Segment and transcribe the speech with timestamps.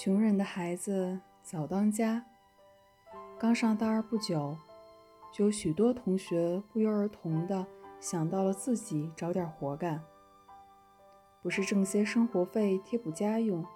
[0.00, 2.24] 穷人的孩子早当家。
[3.36, 4.56] 刚上大二不久，
[5.32, 7.66] 就有许多同学不约而同地
[7.98, 10.00] 想到了自己找点活干，
[11.42, 13.66] 不是挣些生活费贴补家用，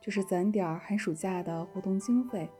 [0.00, 2.50] 就是攒点寒暑假的活动经费。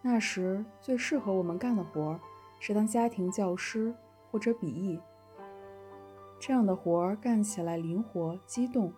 [0.00, 2.18] 那时最适合我们干的活
[2.58, 3.94] 是当家庭教师
[4.30, 4.98] 或者笔译，
[6.38, 8.90] 这样的活干起来灵活机动。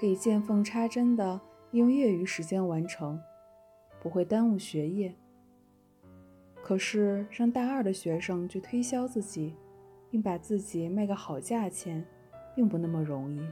[0.00, 1.38] 可以见缝插针地
[1.72, 3.20] 利用业余时间完成，
[4.00, 5.14] 不会耽误学业。
[6.62, 9.54] 可是上大二的学生去推销自己，
[10.10, 12.02] 并把自己卖个好价钱，
[12.56, 13.46] 并不那么容易。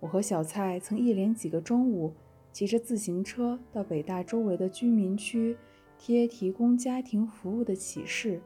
[0.00, 2.12] 我和小蔡曾一连几个中午
[2.52, 5.56] 骑着自行车到北大周围的居民区
[5.96, 8.40] 贴提供家庭服务的启事，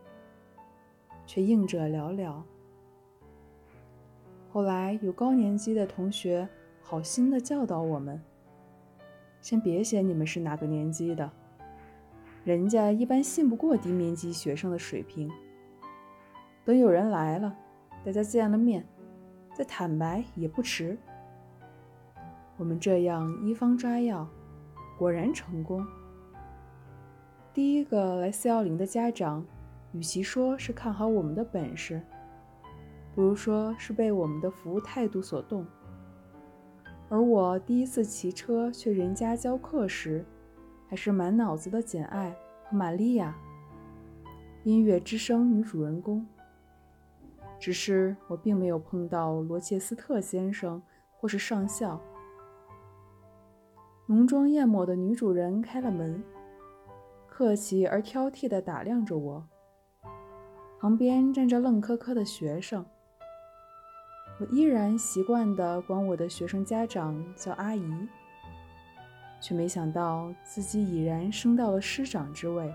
[1.25, 2.43] 却应者寥寥。
[4.53, 6.47] 后来有高年级的同学
[6.83, 8.21] 好心的教导我们
[9.41, 11.31] ：“先别写你们是哪个年级的，
[12.45, 15.31] 人家一般信不过低年级学生的水平。
[16.67, 17.57] 等有人来了，
[18.05, 18.87] 大家见了面，
[19.55, 20.99] 再坦白也不迟。”
[22.59, 24.29] 我们这样一方抓药，
[24.99, 25.83] 果然成功。
[27.55, 29.47] 第一个来四幺零的家长，
[29.93, 32.03] 与其说是看好我们的本事。
[33.15, 35.67] 不如说是被我们的服务态度所动，
[37.11, 40.25] 而我第一次骑车去人家教课时，
[40.89, 42.31] 还是满脑子的《简爱》
[42.65, 43.37] 和《玛利亚》，
[44.65, 46.27] 音乐之声女主人公。
[47.61, 50.83] 只是我并没有碰到罗切斯特先生
[51.13, 52.01] 或是上校。
[54.07, 56.25] 浓妆艳抹的女主人开了门，
[57.29, 59.47] 客气而挑剔地打量着我，
[60.81, 62.85] 旁边站着愣磕磕的学生。
[64.43, 68.09] 我依然习惯地管我的学生家长叫阿姨，
[69.41, 72.75] 却没想到自己已然升到了师长之位，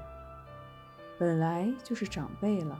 [1.20, 2.80] 本来就是长辈了。